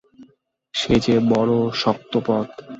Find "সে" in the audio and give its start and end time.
0.73-0.93